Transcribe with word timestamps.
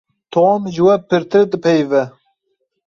Tom 0.33 0.61
ji 0.73 0.81
we 0.87 0.95
pirtir 1.09 1.43
dipeyive. 1.51 2.03